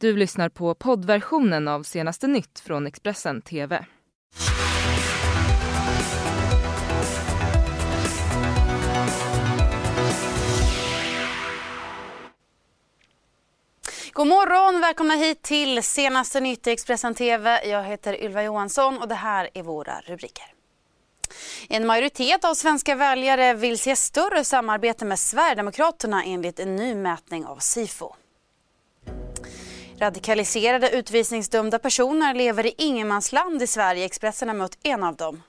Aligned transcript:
Du 0.00 0.16
lyssnar 0.16 0.48
på 0.48 0.74
poddversionen 0.74 1.68
av 1.68 1.82
senaste 1.82 2.26
nytt 2.26 2.60
från 2.60 2.86
Expressen 2.86 3.42
TV. 3.42 3.84
God 14.12 14.26
morgon! 14.26 14.80
Välkomna 14.80 15.14
hit 15.14 15.42
till 15.42 15.82
senaste 15.82 16.40
nytt 16.40 16.66
i 16.66 16.70
Expressen 16.70 17.14
TV. 17.14 17.68
Jag 17.68 17.84
heter 17.84 18.24
Ylva 18.24 18.42
Johansson 18.42 18.98
och 18.98 19.08
det 19.08 19.14
här 19.14 19.50
är 19.54 19.62
våra 19.62 20.00
rubriker. 20.00 20.46
En 21.68 21.86
majoritet 21.86 22.44
av 22.44 22.54
svenska 22.54 22.94
väljare 22.94 23.54
vill 23.54 23.78
se 23.78 23.96
större 23.96 24.44
samarbete 24.44 25.04
med 25.04 25.18
Sverigedemokraterna 25.18 26.24
enligt 26.24 26.60
en 26.60 26.76
ny 26.76 26.94
mätning 26.94 27.46
av 27.46 27.56
Sifo. 27.56 28.14
Radikaliserade 29.98 30.90
utvisningsdömda 30.90 31.78
personer 31.78 32.34
lever 32.34 32.66
i 32.66 32.74
ingenmansland 32.78 33.62
i 33.62 33.66
Sverige. 33.66 34.04
Expressen 34.04 34.48
har 34.48 34.56
mött 34.56 34.78
en 34.82 35.02
av 35.02 35.16
dem. 35.16 35.42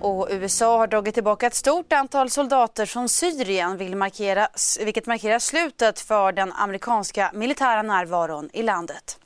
Och 0.00 0.28
USA 0.30 0.78
har 0.78 0.86
dragit 0.86 1.14
tillbaka 1.14 1.46
ett 1.46 1.54
stort 1.54 1.92
antal 1.92 2.30
soldater 2.30 2.86
från 2.86 3.08
Syrien 3.08 3.76
vill 3.76 3.96
markera, 3.96 4.48
vilket 4.84 5.06
markerar 5.06 5.38
slutet 5.38 6.00
för 6.00 6.32
den 6.32 6.52
amerikanska 6.52 7.30
militära 7.34 7.82
närvaron 7.82 8.50
i 8.52 8.62
landet. 8.62 9.18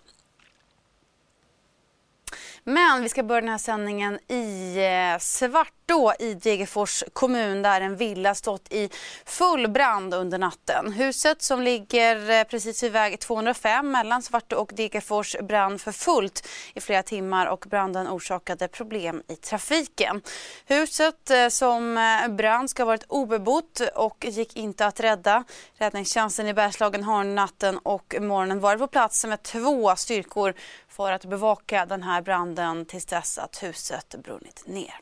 Men 2.64 3.02
vi 3.02 3.08
ska 3.08 3.22
börja 3.22 3.40
den 3.40 3.50
här 3.50 3.58
sändningen 3.58 4.18
i 4.28 4.76
eh, 4.76 5.18
Svartå 5.18 6.12
i 6.18 6.34
Degerfors 6.34 7.04
kommun 7.12 7.62
där 7.62 7.80
en 7.80 7.96
villa 7.96 8.34
stått 8.34 8.72
i 8.72 8.90
full 9.24 9.68
brand 9.68 10.14
under 10.14 10.38
natten. 10.38 10.92
Huset 10.92 11.42
som 11.42 11.62
ligger 11.62 12.30
eh, 12.30 12.44
precis 12.44 12.82
vid 12.82 12.92
väg 12.92 13.20
205 13.20 13.90
mellan 13.90 14.22
Svartå 14.22 14.56
och 14.56 14.72
Degerfors 14.74 15.36
brann 15.42 15.78
för 15.78 15.92
fullt 15.92 16.48
i 16.74 16.80
flera 16.80 17.02
timmar 17.02 17.46
och 17.46 17.66
branden 17.70 18.08
orsakade 18.08 18.68
problem 18.68 19.22
i 19.28 19.36
trafiken. 19.36 20.22
Huset 20.66 21.30
eh, 21.30 21.48
som 21.48 21.94
brann 22.38 22.68
ska 22.68 22.82
ha 22.82 22.86
varit 22.86 23.04
obebott 23.08 23.80
och 23.94 24.24
gick 24.28 24.56
inte 24.56 24.86
att 24.86 25.00
rädda. 25.00 25.44
Räddningstjänsten 25.78 26.48
i 26.48 26.54
Bergslagen 26.54 27.04
har 27.04 27.24
natten 27.24 27.78
och 27.78 28.14
morgonen 28.20 28.60
varit 28.60 28.80
på 28.80 28.86
plats 28.86 29.24
med 29.24 29.42
två 29.42 29.96
styrkor 29.96 30.54
för 31.00 31.12
att 31.12 31.24
bevaka 31.24 31.86
den 31.86 32.02
här 32.02 32.22
branden 32.22 32.84
tills 32.84 33.06
dess 33.06 33.38
att 33.38 33.62
huset 33.62 34.14
brunnit 34.24 34.62
ner. 34.66 35.00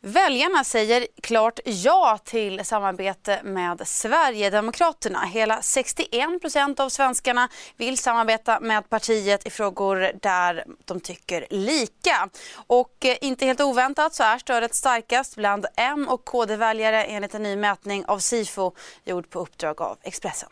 Väljarna 0.00 0.64
säger 0.64 1.06
klart 1.22 1.60
ja 1.64 2.18
till 2.24 2.64
samarbete 2.64 3.40
med 3.42 3.88
Sverigedemokraterna. 3.88 5.20
Hela 5.24 5.62
61 5.62 6.40
procent 6.40 6.80
av 6.80 6.88
svenskarna 6.88 7.48
vill 7.76 7.98
samarbeta 7.98 8.60
med 8.60 8.88
partiet 8.88 9.46
i 9.46 9.50
frågor 9.50 10.12
där 10.22 10.64
de 10.84 11.00
tycker 11.00 11.46
lika. 11.50 12.28
Och 12.66 13.04
eh, 13.04 13.16
inte 13.20 13.46
helt 13.46 13.60
oväntat 13.60 14.14
så 14.14 14.22
är 14.22 14.38
stödet 14.38 14.74
starkast 14.74 15.36
bland 15.36 15.66
M 15.76 16.08
och 16.08 16.24
KD-väljare 16.24 17.04
enligt 17.04 17.34
en 17.34 17.42
ny 17.42 17.56
mätning 17.56 18.04
av 18.04 18.18
Sifo 18.18 18.72
gjord 19.04 19.30
på 19.30 19.38
uppdrag 19.38 19.82
av 19.82 19.98
Expressen. 20.02 20.48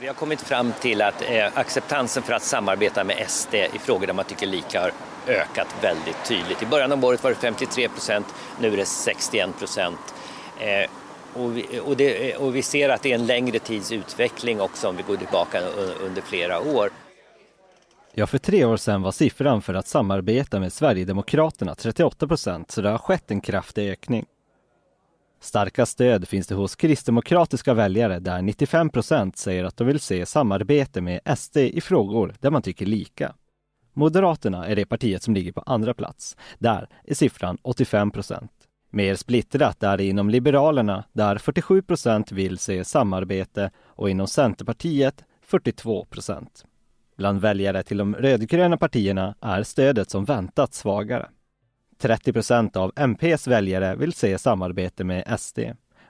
Vi 0.00 0.06
har 0.06 0.14
kommit 0.14 0.40
fram 0.40 0.72
till 0.80 1.02
att 1.02 1.22
eh, 1.30 1.58
acceptansen 1.58 2.22
för 2.22 2.32
att 2.32 2.42
samarbeta 2.42 3.04
med 3.04 3.30
SD 3.30 3.54
i 3.54 3.78
frågor 3.78 4.06
där 4.06 4.14
man 4.14 4.24
tycker 4.24 4.46
lika 4.46 4.80
har 4.80 4.92
ökat 5.26 5.74
väldigt 5.82 6.24
tydligt. 6.28 6.62
I 6.62 6.66
början 6.66 6.92
av 6.92 7.04
året 7.04 7.24
var 7.24 7.30
det 7.30 7.36
53 7.36 7.88
procent, 7.88 8.26
nu 8.60 8.72
är 8.72 8.76
det 8.76 8.86
61 8.86 9.58
procent. 9.58 10.14
Eh, 10.60 10.90
och, 11.34 11.56
vi, 11.56 11.80
och, 11.84 11.96
det, 11.96 12.32
eh, 12.32 12.40
och 12.40 12.56
vi 12.56 12.62
ser 12.62 12.88
att 12.88 13.02
det 13.02 13.10
är 13.10 13.14
en 13.14 13.26
längre 13.26 13.58
tids 13.58 13.92
utveckling 13.92 14.60
också 14.60 14.88
om 14.88 14.96
vi 14.96 15.02
går 15.02 15.16
tillbaka 15.16 15.60
under 16.00 16.22
flera 16.22 16.60
år. 16.60 16.90
Ja, 18.12 18.26
för 18.26 18.38
tre 18.38 18.64
år 18.64 18.76
sedan 18.76 19.02
var 19.02 19.12
siffran 19.12 19.62
för 19.62 19.74
att 19.74 19.88
samarbeta 19.88 20.60
med 20.60 20.72
Sverigedemokraterna 20.72 21.74
38 21.74 22.26
procent, 22.26 22.70
så 22.70 22.80
det 22.80 22.88
har 22.88 22.98
skett 22.98 23.30
en 23.30 23.40
kraftig 23.40 23.90
ökning. 23.90 24.26
Starka 25.40 25.86
stöd 25.86 26.28
finns 26.28 26.46
det 26.46 26.54
hos 26.54 26.76
kristdemokratiska 26.76 27.74
väljare 27.74 28.18
där 28.18 28.42
95 28.42 28.90
procent 28.90 29.36
säger 29.36 29.64
att 29.64 29.76
de 29.76 29.86
vill 29.86 30.00
se 30.00 30.26
samarbete 30.26 31.00
med 31.00 31.20
SD 31.38 31.56
i 31.56 31.80
frågor 31.80 32.34
där 32.40 32.50
man 32.50 32.62
tycker 32.62 32.86
lika. 32.86 33.34
Moderaterna 33.92 34.66
är 34.66 34.76
det 34.76 34.86
partiet 34.86 35.22
som 35.22 35.34
ligger 35.34 35.52
på 35.52 35.60
andra 35.66 35.94
plats. 35.94 36.36
Där 36.58 36.88
är 37.04 37.14
siffran 37.14 37.58
85 37.62 38.10
procent. 38.10 38.52
Mer 38.90 39.14
splittrat 39.14 39.82
är 39.82 39.96
det 39.96 40.04
inom 40.04 40.30
Liberalerna 40.30 41.04
där 41.12 41.38
47 41.38 41.82
procent 41.82 42.32
vill 42.32 42.58
se 42.58 42.84
samarbete 42.84 43.70
och 43.84 44.10
inom 44.10 44.26
Centerpartiet 44.26 45.24
42 45.42 46.04
procent. 46.04 46.64
Bland 47.16 47.40
väljare 47.40 47.82
till 47.82 47.96
de 47.96 48.14
rödgröna 48.14 48.76
partierna 48.76 49.34
är 49.40 49.62
stödet 49.62 50.10
som 50.10 50.24
väntat 50.24 50.74
svagare. 50.74 51.28
30 52.00 52.32
procent 52.32 52.76
av 52.76 52.92
MPs 52.96 53.46
väljare 53.46 53.96
vill 53.96 54.12
se 54.12 54.38
samarbete 54.38 55.04
med 55.04 55.40
SD 55.40 55.58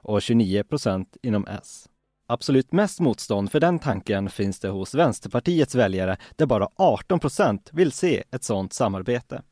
och 0.03 0.23
29 0.23 0.63
procent 0.63 1.17
inom 1.23 1.47
S. 1.47 1.87
Absolut 2.27 2.73
mest 2.73 3.01
motstånd 3.01 3.53
för 3.53 3.61
den 3.61 3.79
tanken 3.79 4.31
finns 4.31 4.61
det 4.61 4.69
hos 4.69 4.95
Vänsterpartiets 4.95 5.75
väljare 5.75 6.17
där 6.37 6.47
bara 6.47 6.69
18 6.77 7.21
procent 7.21 7.71
vill 7.73 7.93
se 7.93 8.25
ett 8.31 8.45
sådant 8.45 8.73
samarbete. 8.73 9.43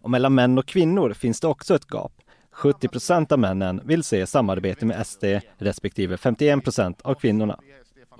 Och 0.00 0.10
mellan 0.10 0.34
män 0.34 0.58
och 0.58 0.66
kvinnor 0.66 1.12
finns 1.12 1.40
det 1.40 1.46
också 1.46 1.74
ett 1.74 1.90
gap. 1.92 2.12
70 2.52 2.88
procent 2.88 3.32
av 3.32 3.38
männen 3.38 3.80
vill 3.84 4.04
se 4.04 4.26
samarbete 4.26 4.86
med 4.86 5.06
SD 5.06 5.24
respektive 5.58 6.16
51 6.16 6.64
procent 6.64 7.00
av 7.02 7.14
kvinnorna. 7.14 7.58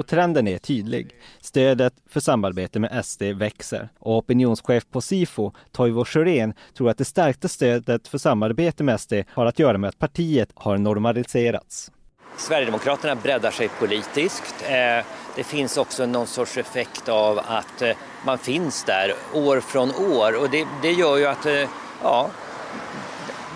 Och 0.01 0.07
trenden 0.07 0.49
är 0.49 0.59
tydlig. 0.59 1.15
Stödet 1.41 1.95
för 2.09 2.21
samarbete 2.21 2.81
med 2.81 3.05
SD 3.05 3.23
växer 3.23 3.89
och 3.99 4.17
opinionschef 4.17 4.85
på 4.91 5.01
Sifo, 5.01 5.53
Toivo 5.73 6.05
Sjörén, 6.05 6.55
tror 6.77 6.91
att 6.91 6.99
det 6.99 7.05
stärkta 7.05 7.49
stödet 7.49 8.09
för 8.09 8.19
samarbete 8.19 8.85
med 8.85 9.01
SD 9.01 9.13
har 9.29 9.47
att 9.47 9.59
göra 9.59 9.79
med 9.79 9.89
att 9.89 9.99
partiet 9.99 10.49
har 10.55 10.79
normaliserats. 10.79 11.91
Sverigedemokraterna 12.37 13.15
breddar 13.15 13.51
sig 13.51 13.69
politiskt. 13.69 14.55
Eh, 14.63 15.07
det 15.37 15.45
finns 15.45 15.77
också 15.77 16.07
någon 16.07 16.27
sorts 16.27 16.59
effekt 16.59 17.09
av 17.09 17.39
att 17.39 17.83
eh, 17.83 17.97
man 18.25 18.39
finns 18.39 18.85
där 18.85 19.15
år 19.35 19.61
från 19.61 19.91
år 19.95 20.43
och 20.43 20.51
det, 20.51 20.67
det 20.83 20.93
gör 20.93 21.17
ju 21.17 21.27
att 21.27 21.47
eh, 21.47 21.69
ja, 22.03 22.31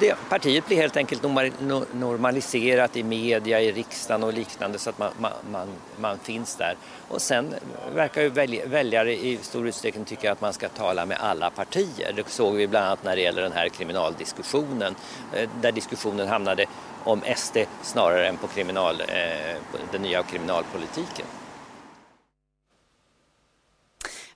det, 0.04 0.16
partiet 0.28 0.66
blir 0.66 0.76
helt 0.76 0.96
enkelt 0.96 1.22
normaliserat 1.92 2.96
i 2.96 3.02
media, 3.02 3.60
i 3.60 3.72
riksdagen 3.72 4.22
och 4.22 4.32
liknande 4.32 4.78
så 4.78 4.90
att 4.90 4.98
man, 4.98 5.10
man, 5.18 5.32
man, 5.50 5.68
man 6.00 6.18
finns 6.18 6.56
där. 6.56 6.76
Och 7.08 7.22
sen 7.22 7.54
verkar 7.94 8.22
ju 8.22 8.28
väljare 8.66 9.12
i 9.12 9.38
stor 9.42 9.68
utsträckning 9.68 10.04
tycka 10.04 10.32
att 10.32 10.40
man 10.40 10.52
ska 10.52 10.68
tala 10.68 11.06
med 11.06 11.16
alla 11.20 11.50
partier. 11.50 12.12
Det 12.16 12.28
såg 12.28 12.54
vi 12.54 12.66
bland 12.66 12.86
annat 12.86 13.04
när 13.04 13.16
det 13.16 13.22
gäller 13.22 13.42
den 13.42 13.52
här 13.52 13.68
kriminaldiskussionen 13.68 14.94
eh, 15.32 15.48
där 15.60 15.72
diskussionen 15.72 16.28
hamnade 16.28 16.66
om 17.04 17.20
SD 17.36 17.56
snarare 17.82 18.28
än 18.28 18.36
på 18.36 18.46
kriminal, 18.46 19.00
eh, 19.00 19.56
den 19.92 20.02
nya 20.02 20.22
kriminalpolitiken. 20.22 21.26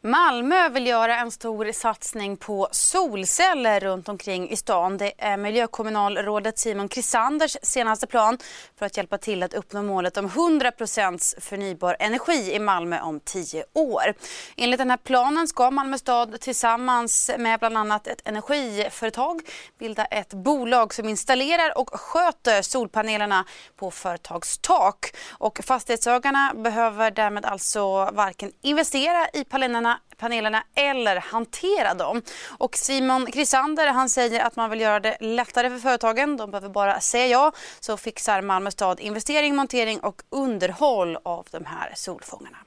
Malmö 0.00 0.69
vill 0.69 0.86
göra 0.86 1.19
en 1.19 1.31
stor 1.31 1.72
satsning 1.72 2.36
på 2.36 2.69
solceller 2.70 3.81
runt 3.81 4.09
omkring 4.09 4.50
i 4.50 4.56
stan. 4.56 4.97
Det 4.97 5.12
är 5.19 5.36
miljökommunalrådet 5.36 6.59
Simon 6.59 6.88
Krisanders 6.88 7.56
senaste 7.62 8.06
plan 8.06 8.38
för 8.78 8.86
att 8.86 8.97
hjälpa 8.97 9.19
till 9.19 9.42
att 9.42 9.54
uppnå 9.54 9.82
målet 9.82 10.16
om 10.16 10.28
100% 10.28 11.41
förnybar 11.41 11.97
energi 11.98 12.54
i 12.54 12.59
Malmö 12.59 13.00
om 13.00 13.20
tio 13.20 13.64
år. 13.72 14.14
Enligt 14.56 14.78
den 14.78 14.91
här 14.91 14.97
planen 14.97 15.48
ska 15.48 15.70
Malmö 15.70 15.98
stad 15.98 16.41
tillsammans 16.41 17.30
med 17.38 17.59
bland 17.59 17.78
annat 17.78 18.06
ett 18.06 18.28
energiföretag 18.28 19.41
bilda 19.78 20.04
ett 20.04 20.34
bolag 20.34 20.94
som 20.94 21.09
installerar 21.09 21.78
och 21.78 21.91
sköter 22.00 22.62
solpanelerna 22.62 23.44
på 23.76 23.91
företagstak. 23.91 25.16
Och 25.30 25.60
fastighetsägarna 25.65 26.53
behöver 26.54 27.10
därmed 27.10 27.45
alltså 27.45 28.10
varken 28.10 28.53
investera 28.62 29.28
i 29.33 29.45
panelerna 29.45 29.97
panelerna 30.18 30.65
eller 30.74 31.16
hantera 31.16 31.94
dem. 31.94 32.22
Och 32.59 32.76
Simon 32.76 33.26
Krisander 33.26 33.86
han 33.86 34.09
säger 34.09 34.41
att 34.41 34.56
man 34.56 34.70
vill 34.70 34.80
göra 34.80 35.00
det 35.00 35.16
lättare 35.20 35.70
för 35.70 35.78
företagen. 35.78 36.36
De 36.36 36.50
behöver 36.50 36.68
bara 36.68 37.00
säga 37.00 37.26
ja 37.26 37.53
så 37.80 37.97
fixar 37.97 38.42
Malmö 38.42 38.70
stad 38.70 39.00
investering, 39.00 39.56
montering 39.56 40.00
och 40.00 40.22
underhåll 40.30 41.18
av 41.22 41.47
de 41.50 41.65
här 41.65 41.92
solfångarna. 41.97 42.59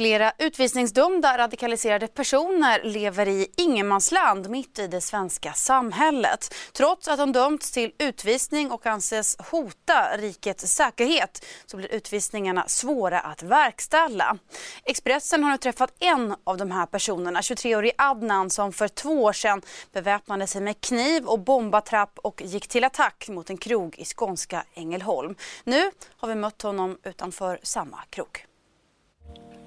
Flera 0.00 0.32
utvisningsdömda 0.38 1.38
radikaliserade 1.38 2.06
personer 2.08 2.80
lever 2.84 3.28
i 3.28 3.46
ingenmansland 3.56 4.50
mitt 4.50 4.78
i 4.78 4.86
det 4.86 5.00
svenska 5.00 5.52
samhället. 5.52 6.54
Trots 6.72 7.08
att 7.08 7.18
de 7.18 7.32
dömts 7.32 7.70
till 7.70 7.92
utvisning 7.98 8.70
och 8.70 8.86
anses 8.86 9.36
hota 9.50 10.16
rikets 10.16 10.74
säkerhet 10.74 11.44
så 11.66 11.76
blir 11.76 11.94
utvisningarna 11.94 12.64
svåra 12.68 13.20
att 13.20 13.42
verkställa. 13.42 14.38
Expressen 14.84 15.44
har 15.44 15.50
nu 15.50 15.58
träffat 15.58 15.94
en 15.98 16.34
av 16.44 16.56
de 16.56 16.70
här 16.70 16.86
personerna, 16.86 17.40
23-årige 17.40 17.92
Adnan 17.98 18.50
som 18.50 18.72
för 18.72 18.88
två 18.88 19.22
år 19.22 19.32
sedan 19.32 19.62
beväpnade 19.92 20.46
sig 20.46 20.60
med 20.60 20.80
kniv 20.80 21.26
och 21.26 21.38
bombatrapp 21.40 22.18
och 22.18 22.42
gick 22.42 22.68
till 22.68 22.84
attack 22.84 23.28
mot 23.28 23.50
en 23.50 23.58
krog 23.58 23.98
i 23.98 24.04
skånska 24.04 24.64
Ängelholm. 24.74 25.34
Nu 25.64 25.90
har 26.16 26.28
vi 26.28 26.34
mött 26.34 26.62
honom 26.62 26.98
utanför 27.04 27.58
samma 27.62 27.98
krog. 28.10 28.49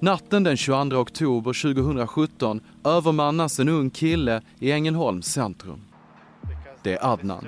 Natten 0.03 0.43
den 0.43 0.57
22 0.57 0.97
oktober 0.97 1.73
2017 1.73 2.61
övermannas 2.83 3.59
en 3.59 3.69
ung 3.69 3.89
kille 3.89 4.41
i 4.59 4.71
Ängelholms 4.71 5.25
centrum. 5.25 5.81
Det 6.81 6.93
är 6.93 7.13
Adnan. 7.13 7.47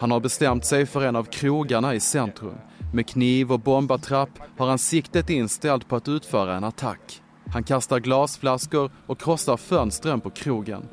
Han 0.00 0.10
har 0.10 0.20
bestämt 0.20 0.64
sig 0.64 0.86
för 0.86 1.04
en 1.04 1.16
av 1.16 1.24
krogarna 1.24 1.94
i 1.94 2.00
centrum. 2.00 2.54
Med 2.92 3.08
kniv 3.08 3.52
och 3.52 3.60
bombatrapp 3.60 4.28
har 4.58 4.66
han 4.66 4.78
siktet 4.78 5.30
inställt 5.30 5.88
på 5.88 5.96
att 5.96 6.08
utföra 6.08 6.56
en 6.56 6.64
attack. 6.64 7.22
Han 7.52 7.64
kastar 7.64 8.00
glasflaskor 8.00 8.90
och 9.06 9.20
krossar 9.20 9.56
fönstren 9.56 10.20
på 10.20 10.30
krogen. 10.30 10.88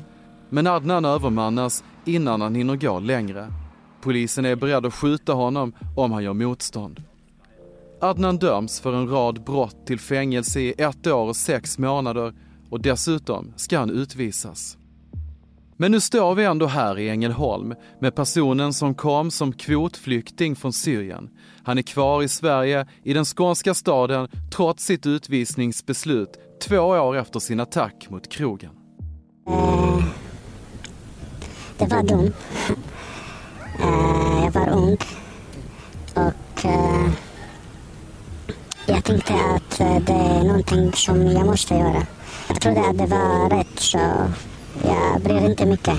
Men 0.50 0.68
Adnan 0.68 1.06
övermannas 1.06 1.84
innan 2.06 2.42
han 2.42 2.56
hinner 2.56 2.76
gå 2.76 3.00
längre. 3.00 3.54
Polisen 4.02 4.46
är 4.46 4.56
beredd 4.56 4.86
att 4.86 4.94
skjuta 4.94 5.34
honom 5.34 5.74
om 5.96 6.12
han 6.12 6.24
gör 6.24 6.34
motstånd. 6.34 7.04
Adnan 8.02 8.38
döms 8.38 8.80
för 8.80 8.94
en 8.94 9.10
rad 9.10 9.44
brott 9.44 9.86
till 9.86 10.00
fängelse 10.00 10.60
i 10.60 10.74
ett 10.78 11.08
år 11.08 11.28
och 11.28 11.36
sex 11.36 11.78
månader 11.78 12.34
och 12.70 12.82
dessutom 12.82 13.54
ska 13.56 13.80
han 13.80 13.90
utvisas. 13.90 14.78
Men 15.78 15.92
nu 15.92 16.00
står 16.00 16.36
vi 16.36 16.44
ändå 16.44 16.66
här 16.66 17.00
i 17.00 17.10
Ängelholm 17.10 17.74
med 18.00 18.16
personen 18.16 18.74
som 18.74 18.96
kom 18.96 19.32
som 19.32 19.54
kvotflykting 19.54 20.56
från 20.56 20.74
Syrien. 20.74 21.30
Han 21.64 21.78
är 21.78 21.82
kvar 21.82 22.24
i 22.24 22.28
Sverige, 22.28 22.88
i 23.04 23.14
den 23.14 23.26
skånska 23.26 23.74
staden, 23.74 24.28
trots 24.56 24.86
sitt 24.86 25.06
utvisningsbeslut 25.06 26.40
två 26.62 26.80
år 26.80 27.18
efter 27.18 27.40
sin 27.40 27.60
attack 27.60 28.08
mot 28.10 28.30
krogen. 28.30 28.72
Det 31.78 31.86
var 31.88 32.04
dumt. 32.04 32.34
Jag 34.44 34.52
var 34.52 34.70
ung 34.70 34.98
och 36.16 36.66
uh, 36.66 37.12
jag 38.88 39.00
tänkte 39.12 39.34
att 39.34 39.80
eh, 39.80 40.00
det 40.00 40.14
är 40.14 40.44
någonting 40.44 40.94
som 40.94 41.28
jag 41.28 41.46
måste 41.46 41.74
göra. 41.74 42.08
Jag 42.48 42.62
trodde 42.62 42.90
att 42.90 42.98
det 42.98 43.06
var 43.06 43.50
rätt 43.50 43.80
så 43.80 43.98
jag 44.84 45.22
bryr 45.24 45.50
inte 45.50 45.66
mycket. 45.66 45.98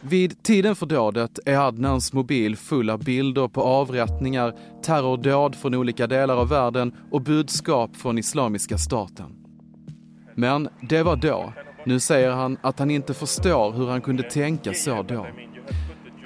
Vid 0.00 0.42
tiden 0.42 0.76
för 0.76 0.86
dådet 0.86 1.38
är 1.46 1.56
Adnans 1.56 2.12
mobil 2.12 2.56
full 2.56 2.90
av 2.90 3.04
bilder 3.04 3.48
på 3.48 3.62
avrättningar, 3.62 4.54
terrordåd 4.82 5.56
från 5.56 5.74
olika 5.74 6.06
delar 6.06 6.36
av 6.36 6.48
världen 6.48 6.92
och 7.10 7.22
budskap 7.22 7.96
från 7.96 8.18
Islamiska 8.18 8.78
staten. 8.78 9.26
Men 10.34 10.68
det 10.88 11.02
var 11.02 11.16
då. 11.16 11.52
Nu 11.86 12.00
säger 12.00 12.30
han 12.30 12.58
att 12.62 12.78
han 12.78 12.90
inte 12.90 13.14
förstår 13.14 13.72
hur 13.72 13.88
han 13.88 14.00
kunde 14.00 14.22
tänka 14.22 14.74
så 14.74 15.02
då. 15.02 15.26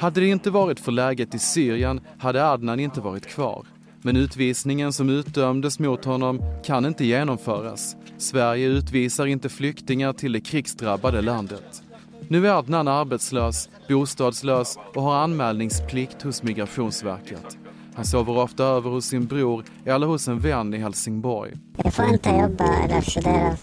Hade 0.05 0.21
det 0.21 0.29
inte 0.29 0.51
varit 0.51 0.81
för 0.81 0.93
läget 0.93 1.35
i 1.35 1.39
Syrien 1.39 2.01
hade 2.19 2.49
Adnan 2.49 2.81
inte 2.81 3.01
varit 3.01 3.27
kvar. 3.27 3.67
Men 4.03 4.17
utvisningen 4.17 4.93
som 4.93 5.11
utdömdes 5.11 5.79
mot 5.79 6.05
honom 6.05 6.41
kan 6.65 6.87
inte 6.87 7.05
genomföras. 7.05 7.97
Sverige 8.19 8.67
utvisar 8.67 9.27
inte 9.27 9.49
flyktingar 9.49 10.13
till 10.13 10.33
det 10.33 10.41
krigsdrabbade 10.41 11.21
landet. 11.21 11.83
Nu 12.29 12.47
är 12.47 12.59
Adnan 12.59 12.89
arbetslös, 12.89 13.69
bostadslös 13.89 14.79
och 14.95 15.03
har 15.03 15.15
anmälningsplikt 15.15 16.23
hos 16.23 16.43
Migrationsverket. 16.43 17.59
Han 17.95 18.05
sover 18.05 18.39
ofta 18.39 18.65
över 18.65 18.91
hos 18.91 19.05
sin 19.05 19.27
bror 19.27 19.65
eller 19.85 20.07
hos 20.07 20.29
en 20.29 20.41
vän 20.41 20.75
i 20.75 20.79
Helsingborg. 20.79 21.53
Jag 21.85 21.95
får 21.95 22.05
inte 22.05 22.31
jobba 22.31 22.85
eller 22.85 23.01
studera 23.01 23.57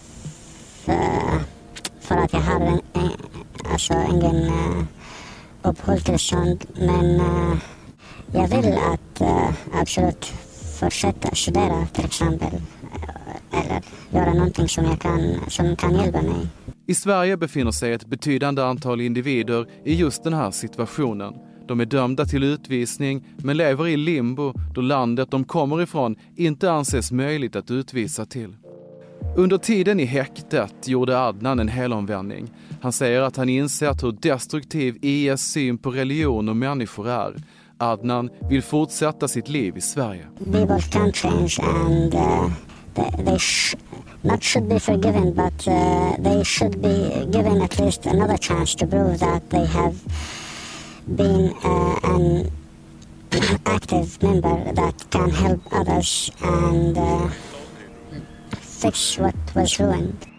för, 0.84 1.40
för 2.00 2.14
att 2.14 2.32
jag 2.32 2.40
har 2.40 2.60
en, 2.60 2.80
en, 2.92 3.10
alltså 3.72 3.94
ingen 4.12 4.52
uh, 5.64 5.70
uppehållstillstånd. 5.70 6.64
Men 6.74 7.20
uh, 7.20 7.56
jag 8.32 8.48
vill 8.48 8.74
att 8.74 9.20
uh, 9.20 9.80
absolut 9.80 10.32
fortsätta 10.80 11.34
studera 11.34 11.86
till 11.86 12.04
exempel. 12.04 12.54
Eh, 13.52 13.60
eller 13.60 13.82
göra 14.10 14.34
någonting 14.34 14.68
som, 14.68 14.84
jag 14.84 15.00
kan, 15.00 15.40
som 15.48 15.76
kan 15.76 15.94
hjälpa 15.94 16.22
mig. 16.22 16.48
I 16.86 16.94
Sverige 16.94 17.36
befinner 17.36 17.70
sig 17.70 17.92
ett 17.92 18.06
betydande 18.06 18.62
antal 18.62 19.00
individer 19.00 19.66
i 19.84 19.94
just 19.94 20.24
den 20.24 20.32
här 20.32 20.50
situationen. 20.50 21.34
De 21.68 21.80
är 21.80 21.84
dömda 21.84 22.24
till 22.24 22.42
utvisning 22.42 23.24
men 23.36 23.56
lever 23.56 23.88
i 23.88 23.96
limbo 23.96 24.52
då 24.74 24.80
landet 24.80 25.30
de 25.30 25.44
kommer 25.44 25.82
ifrån 25.82 26.16
inte 26.36 26.72
anses 26.72 27.12
möjligt 27.12 27.56
att 27.56 27.70
utvisa 27.70 28.26
till. 28.26 28.56
Under 29.36 29.58
tiden 29.58 30.00
i 30.00 30.04
häktet 30.04 30.88
gjorde 30.88 31.18
Adnan 31.18 31.60
en 31.60 31.68
helomvändning. 31.68 32.50
Han 32.82 32.92
säger 32.92 33.20
att 33.20 33.36
han 33.36 33.48
insett 33.48 34.02
hur 34.02 34.12
destruktiv 34.12 34.98
e 35.02 35.32
IS 35.32 35.40
syn 35.40 35.78
på 35.78 35.90
religion 35.90 36.48
och 36.48 36.56
människor 36.56 37.08
är. 37.08 37.34
Adnan 37.78 38.30
vill 38.48 38.62
fortsätta 38.62 39.28
sitt 39.28 39.48
liv 39.48 39.76
i 39.76 39.80
Sverige. 39.80 40.26
People 40.52 40.80
can 40.80 41.12
change 41.12 41.58
and 41.62 42.14
uh, 42.14 42.50
they, 42.94 43.24
they 43.24 43.38
sh 43.38 43.76
not 44.22 44.42
should 44.42 44.68
be 44.68 44.80
forgiven 44.80 45.34
but 45.34 45.68
uh, 45.68 46.22
they 46.24 46.44
should 46.44 46.82
be 46.82 47.26
given 47.32 47.62
at 47.62 47.78
least 47.78 48.06
another 48.06 48.36
chance 48.36 48.78
to 48.78 48.86
prove 48.86 49.18
that 49.18 49.50
they 49.50 49.66
have 49.66 49.94
been 51.04 51.52
uh, 51.64 51.98
an 52.02 52.50
active 53.64 54.22
member 54.22 54.72
that 54.74 55.10
can 55.10 55.30
help 55.30 55.60
others 55.72 56.30
and 56.42 56.98
uh, 56.98 57.28
fix 58.82 59.16
what 59.16 59.36
was 59.54 59.78
ruined. 59.78 60.31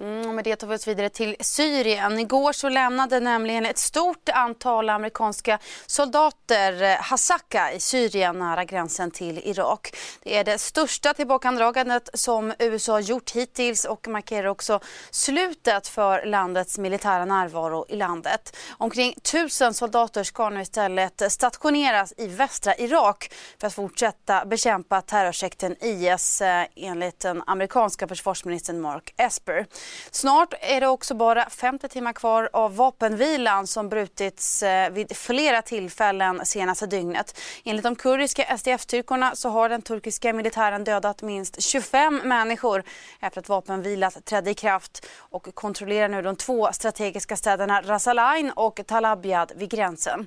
Mm, 0.00 0.34
med 0.34 0.44
det 0.44 0.56
tar 0.56 0.66
vi 0.66 0.74
oss 0.76 0.88
vidare 0.88 1.08
till 1.08 1.36
Syrien. 1.40 2.18
Igår 2.18 2.52
så 2.52 2.68
lämnade 2.68 3.20
nämligen 3.20 3.66
ett 3.66 3.78
stort 3.78 4.28
antal 4.28 4.90
amerikanska 4.90 5.58
soldater 5.86 6.82
eh, 6.82 6.96
Hasaka 7.00 7.72
i 7.72 7.80
Syrien 7.80 8.38
nära 8.38 8.64
gränsen 8.64 9.10
till 9.10 9.38
Irak. 9.38 9.96
Det 10.22 10.36
är 10.36 10.44
det 10.44 10.58
största 10.58 11.14
tillbakadragandet 11.14 12.08
som 12.14 12.52
USA 12.58 13.00
gjort 13.00 13.30
hittills 13.30 13.84
och 13.84 14.08
markerar 14.08 14.46
också 14.46 14.80
slutet 15.10 15.88
för 15.88 16.26
landets 16.26 16.78
militära 16.78 17.24
närvaro 17.24 17.86
i 17.88 17.96
landet. 17.96 18.56
Omkring 18.70 19.14
tusen 19.22 19.74
soldater 19.74 20.24
ska 20.24 20.50
nu 20.50 20.60
istället 20.60 21.22
stationeras 21.32 22.14
i 22.16 22.26
västra 22.26 22.76
Irak 22.76 23.32
för 23.60 23.66
att 23.66 23.74
fortsätta 23.74 24.44
bekämpa 24.44 25.00
terrorsekten 25.00 25.76
IS 25.80 26.40
eh, 26.40 26.66
enligt 26.76 27.20
den 27.20 27.42
amerikanska 27.46 28.08
försvarsministern 28.08 28.80
Mark 28.80 29.14
Esper. 29.16 29.66
Snart 30.10 30.54
är 30.60 30.80
det 30.80 30.88
också 30.88 31.14
bara 31.14 31.50
50 31.50 31.88
timmar 31.88 32.12
kvar 32.12 32.50
av 32.52 32.76
vapenvilan 32.76 33.66
som 33.66 33.88
brutits 33.88 34.62
eh, 34.62 34.90
vid 34.90 35.16
flera 35.16 35.62
tillfällen 35.62 36.46
senaste 36.46 36.86
dygnet. 36.86 37.40
Enligt 37.64 37.84
de 37.84 37.96
kurdiska 37.96 38.42
SDF-styrkorna 38.56 39.34
så 39.34 39.48
har 39.48 39.68
den 39.68 39.82
turkiska 39.82 40.32
militären 40.32 40.84
dödat 40.84 41.22
minst 41.22 41.62
25 41.62 42.20
människor 42.24 42.82
efter 43.20 43.40
att 43.40 43.48
vapenvilat 43.48 44.24
trädde 44.24 44.50
i 44.50 44.54
kraft 44.54 45.06
och 45.18 45.54
kontrollerar 45.54 46.08
nu 46.08 46.22
de 46.22 46.36
två 46.36 46.72
strategiska 46.72 47.36
städerna 47.36 47.82
Ras 47.82 48.08
och 48.54 48.80
Talabiyad 48.86 49.52
vid 49.56 49.70
gränsen. 49.70 50.26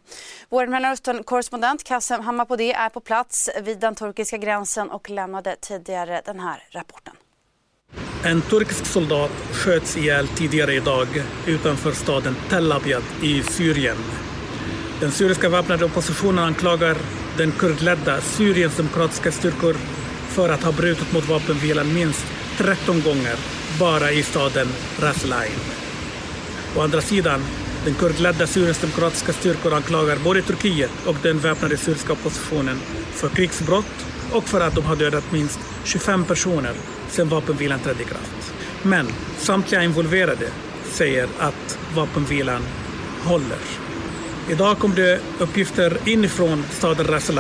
Vår 0.49 0.67
Mellanöstern-korrespondent 0.67 1.83
Kassem 1.83 2.21
Hammarpodé 2.21 2.73
är 2.73 2.89
på 2.89 2.99
plats 2.99 3.49
vid 3.61 3.79
den 3.79 3.95
turkiska 3.95 4.37
gränsen 4.37 4.89
och 4.89 5.09
lämnade 5.09 5.55
tidigare 5.55 6.21
den 6.25 6.39
här 6.39 6.63
rapporten. 6.71 7.15
En 8.23 8.41
turkisk 8.41 8.85
soldat 8.85 9.31
sköts 9.51 9.97
ihjäl 9.97 10.27
tidigare 10.27 10.73
idag 10.73 11.07
utanför 11.45 11.91
staden 11.91 12.35
Tel 12.49 12.71
Abyad 12.71 13.03
i 13.21 13.43
Syrien. 13.43 13.97
Den 14.99 15.11
syriska 15.11 15.49
väpnade 15.49 15.85
oppositionen 15.85 16.39
anklagar 16.39 16.97
den 17.37 17.51
kurdledda 17.51 18.21
Syriens 18.21 18.77
demokratiska 18.77 19.31
styrkor 19.31 19.75
för 20.27 20.49
att 20.49 20.63
ha 20.63 20.71
brutit 20.71 21.13
mot 21.13 21.29
vapenvilan 21.29 21.93
minst 21.93 22.25
13 22.57 23.01
gånger 23.01 23.35
bara 23.79 24.11
i 24.11 24.23
staden 24.23 24.67
Ras 24.99 25.25
Å 26.77 26.81
andra 26.81 27.01
sidan, 27.01 27.41
den 27.85 27.93
kurdledda 27.93 28.47
Syriens 28.47 28.79
demokratiska 28.81 29.33
styrkor 29.33 29.73
anklagar 29.73 30.17
både 30.23 30.41
Turkiet 30.41 30.91
och 31.05 31.15
den 31.23 31.39
väpnade 31.39 31.77
syriska 31.77 32.13
oppositionen 32.13 32.79
för 33.11 33.29
krigsbrott 33.29 34.05
och 34.31 34.43
för 34.43 34.61
att 34.61 34.75
de 34.75 34.85
har 34.85 34.95
dödat 34.95 35.31
minst 35.31 35.59
25 35.83 36.25
personer 36.25 36.73
sedan 37.09 37.29
vapenvilan 37.29 37.79
trädde 37.79 38.01
i 38.01 38.05
kraft. 38.05 38.53
Men 38.83 39.07
samtliga 39.37 39.83
involverade 39.83 40.47
säger 40.91 41.27
att 41.39 41.79
vapenvilan 41.95 42.61
håller. 43.23 43.57
Idag 44.49 44.79
kom 44.79 44.95
det 44.95 45.19
uppgifter 45.39 45.97
inifrån 46.05 46.63
staden 46.71 47.07
Ras 47.07 47.31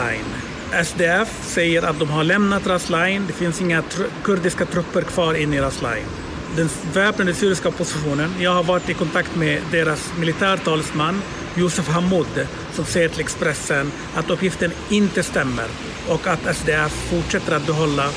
SDF 0.83 1.29
säger 1.41 1.81
att 1.81 1.99
de 1.99 2.09
har 2.09 2.23
lämnat 2.23 2.67
Ras 2.67 2.87
Det 3.27 3.33
finns 3.33 3.61
inga 3.61 3.81
tr 3.81 4.03
kurdiska 4.23 4.65
trupper 4.65 5.01
kvar 5.01 5.33
inne 5.33 5.55
i 5.55 5.59
Ras 5.59 5.83
Den 6.55 6.69
väpnade 6.93 7.33
syriska 7.33 7.69
oppositionen, 7.69 8.33
jag 8.39 8.51
har 8.53 8.63
varit 8.63 8.89
i 8.89 8.93
kontakt 8.93 9.35
med 9.35 9.61
deras 9.71 10.13
militärtalesman 10.19 11.21
Josef 11.55 11.87
Hamoud 11.87 12.47
som 12.73 12.85
säger 12.85 13.09
till 13.09 13.19
Expressen 13.19 13.91
att 14.15 14.29
uppgiften 14.29 14.71
inte 14.89 15.23
stämmer 15.23 15.67
och 16.07 16.27
att 16.27 16.55
SDF 16.55 16.91
fortsätter 16.91 17.55
att 17.55 17.65
behålla 17.65 18.09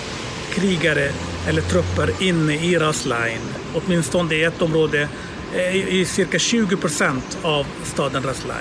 krigare 0.55 1.11
eller 1.49 1.63
trupper 1.63 2.23
inne 2.23 2.55
i 2.55 2.79
Ras 2.79 3.07
Al 3.07 3.41
Åtminstone 3.75 4.35
i 4.35 4.45
ett 4.45 4.63
område 4.63 5.09
eh, 5.55 5.77
i 5.77 6.05
cirka 6.05 6.39
20 6.39 6.77
procent 6.77 7.39
av 7.43 7.67
staden 7.85 8.23
Ras 8.23 8.45
Al 8.45 8.53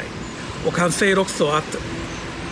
Och 0.66 0.78
han 0.78 0.92
säger 0.92 1.20
också 1.20 1.48
att 1.48 1.78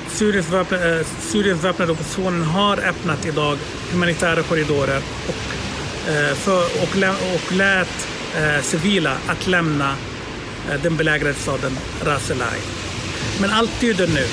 Syriens, 0.09 0.47
eh, 0.47 0.53
väpnade, 0.53 0.83
opposition 0.99 1.31
Syriens 1.31 1.63
väpnade 1.63 1.91
oppositionen 1.91 2.43
har 2.43 2.77
öppnat 2.77 3.25
idag 3.25 3.57
humanitära 3.91 4.43
korridorer 4.43 5.01
och, 5.27 6.09
eh, 6.11 6.35
för, 6.35 6.63
och, 6.83 6.95
lä, 6.95 7.09
och 7.09 7.51
lät 7.51 8.07
civila 8.61 9.17
att 9.27 9.47
lämna 9.47 9.95
den 10.83 10.97
belägrade 10.97 11.33
staden 11.33 11.77
Ras 12.03 12.31
Al 12.31 12.38
Men 13.41 13.49
allt 13.49 13.79
tyder 13.79 14.07
nu 14.07 14.25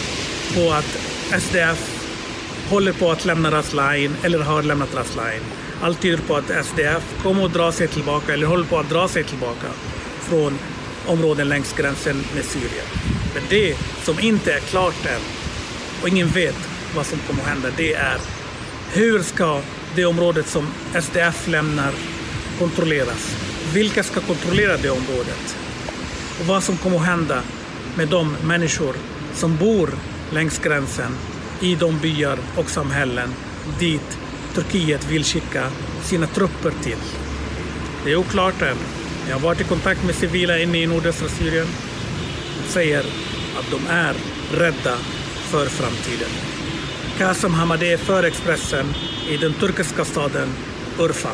på 0.55 0.73
att 0.73 0.99
SDF 1.43 1.96
håller 2.69 2.93
på 2.93 3.11
att 3.11 3.25
lämna 3.25 3.51
Ras 3.51 3.75
eller 4.23 4.39
har 4.39 4.63
lämnat 4.63 4.95
Ras 4.95 5.19
Allt 5.83 6.01
tyder 6.01 6.19
på 6.19 6.37
att 6.37 6.67
SDF 6.67 7.23
kommer 7.23 7.47
att 7.47 7.53
dra 7.53 7.73
sig 7.73 7.89
tillbaka 7.89 8.33
eller 8.33 8.47
håller 8.47 8.65
på 8.65 8.79
att 8.79 8.91
dra 8.91 9.09
sig 9.09 9.25
tillbaka 9.25 9.67
från 10.21 10.59
områden 11.07 11.49
längs 11.49 11.73
gränsen 11.73 12.17
med 12.35 12.45
Syrien. 12.45 12.87
Men 13.35 13.43
det 13.49 13.77
som 14.03 14.21
inte 14.21 14.53
är 14.53 14.61
klart 14.61 15.07
än 15.07 15.21
och 16.03 16.09
ingen 16.09 16.29
vet 16.29 16.69
vad 16.97 17.07
som 17.07 17.19
kommer 17.19 17.43
att 17.43 17.49
hända, 17.49 17.69
det 17.77 17.95
är 17.95 18.19
hur 18.93 19.23
ska 19.23 19.61
det 19.95 20.05
området 20.05 20.47
som 20.47 20.67
SDF 21.03 21.49
lämnar 21.49 21.93
kontrolleras? 22.59 23.37
Vilka 23.75 24.03
ska 24.03 24.21
kontrollera 24.21 24.77
det 24.77 24.91
området? 24.91 25.57
Och 26.41 26.47
vad 26.47 26.63
som 26.63 26.77
kommer 26.77 26.97
att 26.97 27.07
hända 27.07 27.43
med 27.97 28.09
de 28.09 28.37
människor 28.45 28.95
som 29.35 29.57
bor 29.57 29.91
längs 30.31 30.59
gränsen 30.59 31.13
i 31.61 31.75
de 31.75 31.99
byar 31.99 32.39
och 32.57 32.71
samhällen 32.71 33.35
dit 33.79 34.19
Turkiet 34.55 35.11
vill 35.11 35.25
skicka 35.25 35.71
sina 36.03 36.27
trupper 36.27 36.73
till. 36.83 36.99
Det 38.05 38.13
är 38.13 38.17
oklart 38.17 38.63
än. 38.63 38.77
Jag 39.29 39.37
har 39.37 39.41
varit 39.41 39.61
i 39.61 39.65
kontakt 39.65 40.05
med 40.05 40.15
civila 40.15 40.59
inne 40.59 40.79
i 40.79 40.87
nordöstra 40.87 41.29
Syrien. 41.29 41.67
De 42.63 42.73
säger 42.73 43.05
att 43.59 43.71
de 43.71 43.87
är 43.87 44.15
rädda 44.53 44.97
för 45.51 45.67
framtiden. 45.67 46.29
Kasem 47.19 47.55
Hamadeh 47.55 47.99
för 47.99 48.23
Expressen 48.23 48.87
i 49.29 49.37
den 49.37 49.53
turkiska 49.53 50.05
staden 50.05 50.49
Urfa. 50.99 51.31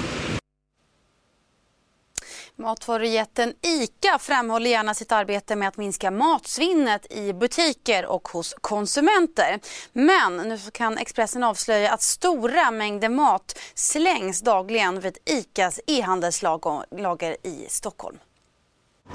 Matvarujätten 2.62 3.52
ICA 3.62 4.18
framhåller 4.18 4.70
gärna 4.70 4.94
sitt 4.94 5.12
arbete 5.12 5.56
med 5.56 5.68
att 5.68 5.76
minska 5.76 6.10
matsvinnet 6.10 7.12
i 7.12 7.32
butiker 7.32 8.06
och 8.06 8.28
hos 8.28 8.54
konsumenter. 8.60 9.60
Men 9.92 10.36
nu 10.36 10.58
kan 10.72 10.98
Expressen 10.98 11.44
avslöja 11.44 11.92
att 11.92 12.02
stora 12.02 12.70
mängder 12.70 13.08
mat 13.08 13.58
slängs 13.74 14.40
dagligen 14.40 15.00
vid 15.00 15.18
ICAs 15.24 15.80
e-handelslager 15.86 17.36
i 17.46 17.66
Stockholm. 17.68 18.18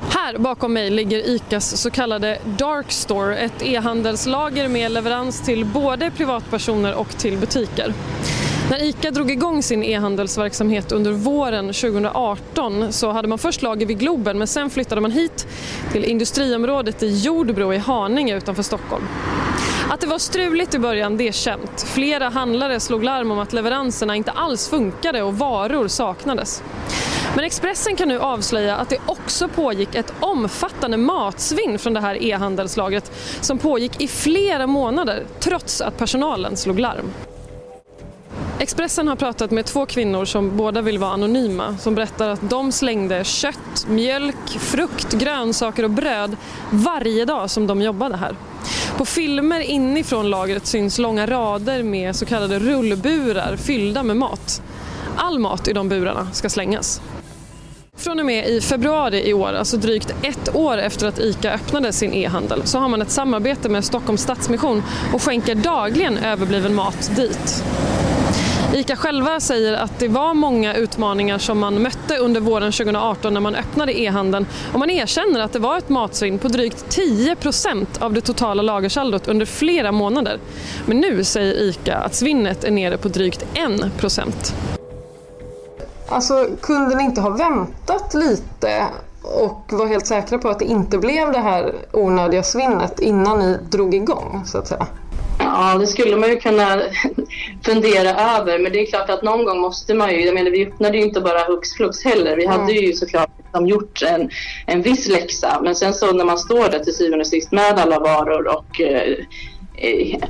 Här 0.09 0.37
bakom 0.37 0.73
mig 0.73 0.89
ligger 0.89 1.29
ICAs 1.29 1.81
så 1.81 1.91
kallade 1.91 2.41
Dark 2.57 2.91
Store, 2.91 3.37
ett 3.37 3.61
e-handelslager 3.61 4.67
med 4.67 4.91
leverans 4.91 5.45
till 5.45 5.65
både 5.65 6.11
privatpersoner 6.11 6.95
och 6.95 7.09
till 7.09 7.37
butiker. 7.37 7.93
När 8.69 8.83
ICA 8.83 9.11
drog 9.11 9.31
igång 9.31 9.63
sin 9.63 9.83
e-handelsverksamhet 9.83 10.91
under 10.91 11.11
våren 11.11 11.65
2018 11.65 12.93
så 12.93 13.11
hade 13.11 13.27
man 13.27 13.37
först 13.37 13.61
lager 13.61 13.85
vid 13.85 13.99
Globen 13.99 14.37
men 14.37 14.47
sen 14.47 14.69
flyttade 14.69 15.01
man 15.01 15.11
hit 15.11 15.47
till 15.91 16.03
industriområdet 16.03 17.03
i 17.03 17.17
Jordbro 17.17 17.73
i 17.73 17.77
Haninge 17.77 18.37
utanför 18.37 18.63
Stockholm. 18.63 19.03
Att 19.89 20.01
det 20.01 20.07
var 20.07 20.17
struligt 20.17 20.75
i 20.75 20.79
början 20.79 21.17
det 21.17 21.27
är 21.27 21.31
känt. 21.31 21.81
Flera 21.81 22.29
handlare 22.29 22.79
slog 22.79 23.03
larm 23.03 23.31
om 23.31 23.39
att 23.39 23.53
leveranserna 23.53 24.15
inte 24.15 24.31
alls 24.31 24.69
funkade 24.69 25.21
och 25.21 25.37
varor 25.37 25.87
saknades. 25.87 26.63
Men 27.35 27.45
Expressen 27.45 27.95
kan 27.95 28.07
nu 28.07 28.19
avslöja 28.19 28.75
att 28.75 28.89
det 28.89 28.97
också 29.05 29.47
pågick 29.47 29.95
ett 29.95 30.13
omfattande 30.19 30.97
matsvinn 30.97 31.79
från 31.79 31.93
det 31.93 32.01
här 32.01 32.23
e-handelslagret 32.23 33.11
som 33.41 33.57
pågick 33.57 34.01
i 34.01 34.07
flera 34.07 34.67
månader 34.67 35.25
trots 35.39 35.81
att 35.81 35.97
personalen 35.97 36.57
slog 36.57 36.79
larm. 36.79 37.11
Expressen 38.67 39.07
har 39.07 39.15
pratat 39.15 39.51
med 39.51 39.65
två 39.65 39.85
kvinnor 39.85 40.25
som 40.25 40.57
båda 40.57 40.81
vill 40.81 40.97
vara 40.97 41.11
anonyma 41.11 41.77
som 41.77 41.95
berättar 41.95 42.29
att 42.29 42.49
de 42.49 42.71
slängde 42.71 43.23
kött, 43.23 43.87
mjölk, 43.87 44.49
frukt, 44.59 45.13
grönsaker 45.13 45.83
och 45.83 45.89
bröd 45.89 46.37
varje 46.71 47.25
dag 47.25 47.49
som 47.49 47.67
de 47.67 47.81
jobbade 47.81 48.17
här. 48.17 48.35
På 48.97 49.05
filmer 49.05 49.59
inifrån 49.59 50.29
lagret 50.29 50.65
syns 50.65 50.99
långa 50.99 51.27
rader 51.27 51.83
med 51.83 52.15
så 52.15 52.25
kallade 52.25 52.59
rullburar 52.59 53.55
fyllda 53.55 54.03
med 54.03 54.17
mat. 54.17 54.61
All 55.15 55.39
mat 55.39 55.67
i 55.67 55.73
de 55.73 55.89
burarna 55.89 56.27
ska 56.33 56.49
slängas. 56.49 57.01
Från 57.97 58.19
och 58.19 58.25
med 58.25 58.47
i 58.47 58.61
februari 58.61 59.29
i 59.29 59.33
år, 59.33 59.53
alltså 59.53 59.77
drygt 59.77 60.15
ett 60.21 60.55
år 60.55 60.77
efter 60.77 61.07
att 61.07 61.19
ICA 61.19 61.53
öppnade 61.53 61.93
sin 61.93 62.13
e-handel, 62.13 62.61
så 62.65 62.79
har 62.79 62.89
man 62.89 63.01
ett 63.01 63.11
samarbete 63.11 63.69
med 63.69 63.85
Stockholms 63.85 64.21
Stadsmission 64.21 64.83
och 65.13 65.21
skänker 65.21 65.55
dagligen 65.55 66.17
överbliven 66.17 66.75
mat 66.75 67.11
dit. 67.15 67.63
ICA 68.77 68.95
själva 68.95 69.39
säger 69.39 69.73
att 69.73 69.99
det 69.99 70.07
var 70.07 70.33
många 70.33 70.75
utmaningar 70.75 71.37
som 71.37 71.59
man 71.59 71.81
mötte 71.81 72.17
under 72.17 72.41
våren 72.41 72.71
2018 72.71 73.33
när 73.33 73.41
man 73.41 73.55
öppnade 73.55 73.99
e-handeln 73.99 74.45
och 74.73 74.79
man 74.79 74.89
erkänner 74.89 75.39
att 75.39 75.53
det 75.53 75.59
var 75.59 75.77
ett 75.77 75.89
matsvinn 75.89 76.39
på 76.39 76.47
drygt 76.47 76.97
10% 76.97 77.85
av 77.99 78.13
det 78.13 78.21
totala 78.21 78.61
lagersaldot 78.61 79.27
under 79.27 79.45
flera 79.45 79.91
månader. 79.91 80.39
Men 80.85 80.97
nu 80.97 81.23
säger 81.23 81.53
ICA 81.53 81.97
att 81.97 82.15
svinnet 82.15 82.63
är 82.63 82.71
nere 82.71 82.97
på 82.97 83.07
drygt 83.07 83.41
1 83.41 83.81
Alltså 86.09 86.47
kunde 86.61 86.95
ni 86.95 87.03
inte 87.03 87.21
ha 87.21 87.29
väntat 87.29 88.13
lite 88.13 88.85
och 89.23 89.63
var 89.69 89.85
helt 89.85 90.07
säkra 90.07 90.37
på 90.37 90.49
att 90.49 90.59
det 90.59 90.65
inte 90.65 90.97
blev 90.97 91.31
det 91.31 91.39
här 91.39 91.75
onödiga 91.91 92.43
svinnet 92.43 92.99
innan 92.99 93.39
ni 93.39 93.57
drog 93.69 93.95
igång 93.95 94.41
så 94.45 94.57
att 94.57 94.67
säga? 94.67 94.87
Ja, 95.53 95.77
det 95.79 95.87
skulle 95.87 96.15
man 96.15 96.29
ju 96.29 96.39
kunna 96.39 96.81
fundera 97.65 98.09
över. 98.09 98.59
Men 98.59 98.71
det 98.71 98.81
är 98.81 98.85
klart 98.85 99.09
att 99.09 99.23
någon 99.23 99.45
gång 99.45 99.59
måste 99.59 99.93
man 99.93 100.11
ju... 100.11 100.25
Jag 100.25 100.33
menar, 100.33 100.51
vi 100.51 100.67
öppnade 100.67 100.97
ju 100.97 101.03
inte 101.03 101.21
bara 101.21 101.43
hux 101.43 101.73
flux 101.73 102.03
heller. 102.03 102.35
Vi 102.35 102.45
hade 102.45 102.71
mm. 102.71 102.83
ju 102.83 102.93
såklart 102.93 103.29
liksom 103.37 103.67
gjort 103.67 104.01
en, 104.01 104.29
en 104.65 104.81
viss 104.81 105.07
läxa. 105.07 105.59
Men 105.63 105.75
sen 105.75 105.93
så 105.93 106.11
när 106.11 106.25
man 106.25 106.37
står 106.37 106.69
där 106.69 106.79
till 106.79 106.93
syvende 106.93 107.23
och 107.23 107.27
sist 107.27 107.51
med 107.51 107.79
alla 107.79 107.99
varor 107.99 108.47
och 108.47 108.81
eh, 108.81 109.17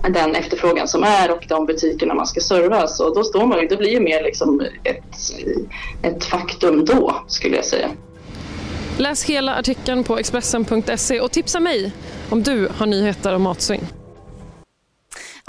den 0.10 0.36
efterfrågan 0.36 0.88
som 0.88 1.04
är 1.04 1.32
och 1.32 1.46
de 1.50 1.66
butikerna 1.66 2.14
man 2.14 2.28
ska 2.28 2.40
serva. 2.40 2.88
Så 2.88 3.14
då 3.14 3.24
står 3.24 3.46
man 3.46 3.62
ju, 3.62 3.68
det 3.68 3.78
blir 3.78 3.92
ju 3.92 4.00
mer 4.00 4.24
liksom 4.24 4.62
ett, 4.84 5.16
ett 6.02 6.26
faktum 6.26 6.86
då 6.86 7.16
skulle 7.28 7.56
jag 7.56 7.66
säga. 7.66 7.90
Läs 8.98 9.24
hela 9.24 9.56
artikeln 9.56 10.04
på 10.04 10.18
Expressen.se 10.18 11.20
och 11.20 11.32
tipsa 11.32 11.60
mig 11.60 11.92
om 12.30 12.44
du 12.44 12.70
har 12.78 12.86
nyheter 12.86 13.36
om 13.36 13.42
matsvinn. 13.42 13.88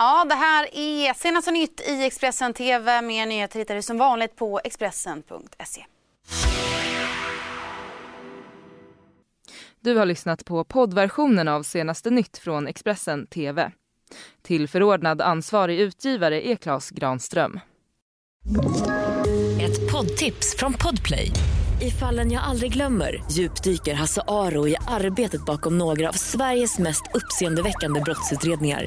Ja, 0.01 0.25
det 0.29 0.35
här 0.35 0.69
är 0.73 1.15
senaste 1.15 1.51
nytt 1.51 1.81
i 1.81 2.05
Expressen 2.05 2.55
TV. 2.55 3.03
Mer 3.03 3.27
nyheter 3.27 3.59
hittar 3.59 3.75
du 3.75 3.83
som 3.83 3.99
vanligt 3.99 4.37
på 4.37 4.61
Expressen.se. 4.65 5.85
Du 9.81 9.97
har 9.97 10.07
lyssnat 10.07 10.45
på 10.45 10.65
poddversionen 10.65 11.49
av 11.49 11.63
senaste 11.63 12.11
nytt 12.11 12.39
från 12.39 12.67
Expressen 12.67 13.27
TV. 13.27 13.73
Tillförordnad 14.43 15.21
ansvarig 15.21 15.81
utgivare 15.81 16.49
är 16.49 16.57
Klas 16.57 16.91
Granström. 16.91 17.61
Ett 19.63 19.93
poddtips 19.93 20.57
från 20.57 20.73
Podplay. 20.73 21.31
I 21.81 21.91
fallen 21.91 22.33
jag 22.33 22.43
aldrig 22.43 22.73
glömmer 22.73 23.23
djupdyker 23.31 23.95
Hasse 23.95 24.23
Aro 24.29 24.69
i 24.69 24.77
arbetet 24.89 25.47
bakom 25.47 25.79
några 25.79 26.09
av 26.09 26.13
Sveriges 26.13 26.79
mest 26.79 27.03
uppseendeväckande 27.15 28.01
brottsutredningar 28.01 28.87